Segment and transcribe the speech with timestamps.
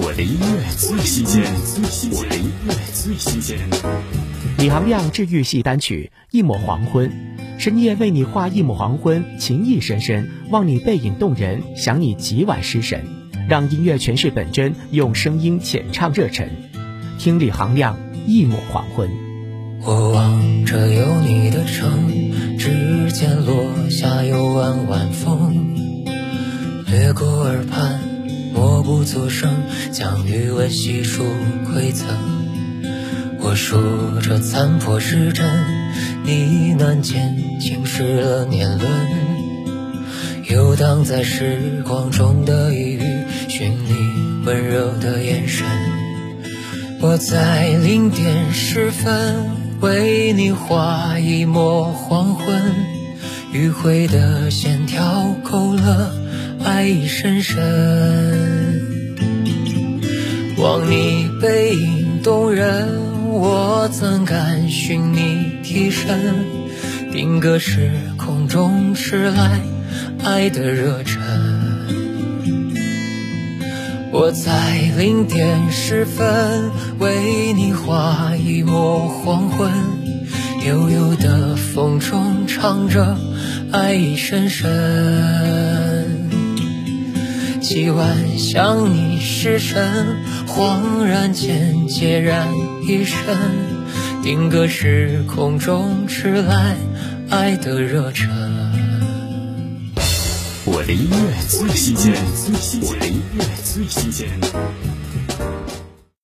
[0.00, 1.42] 我的音乐最新鲜，
[2.12, 3.58] 我的音乐最新鲜。
[4.58, 7.10] 李行亮治愈系单曲《一抹黄昏》，
[7.58, 13.04] 深夜为你画一抹黄昏，情意深深，望你背影动人，想你几晚失神。
[13.48, 16.48] 让音乐诠释本真，用声音浅唱热忱。
[17.18, 19.08] 听李行亮《一抹黄昏》。
[19.82, 25.74] 我望着有你的城，指尖落下有弯弯风，
[26.86, 27.97] 掠过耳畔。
[28.88, 29.50] 不作声，
[29.92, 31.22] 将余温悉数
[31.66, 32.06] 馈赠。
[33.38, 35.46] 我数着残破时针，
[36.24, 38.90] 呢喃间侵蚀了年轮。
[40.48, 45.66] 游荡在时光中的一隅，寻你温柔的眼神。
[47.02, 49.34] 我在零点时分
[49.82, 52.62] 为你画一抹黄昏，
[53.52, 56.10] 迂回的线条勾勒
[56.64, 58.47] 爱意深深。
[60.68, 62.90] 望你背影动人，
[63.30, 66.44] 我怎敢寻你替身？
[67.10, 69.62] 定格时空中迟来
[70.22, 71.22] 爱的热忱。
[74.12, 79.72] 我在零点时分为你画一抹黄昏，
[80.66, 83.16] 悠悠的风中唱着
[83.72, 85.77] 爱意深深。
[87.68, 90.16] 几晚想你失神，
[90.46, 92.48] 恍然间孑然
[92.82, 93.18] 一身。
[94.22, 96.76] 定格时空中迟来
[97.28, 98.30] 爱的热忱。
[100.64, 101.16] 我的音乐
[101.46, 102.14] 最新鲜，
[102.80, 104.28] 我的音乐最新鲜。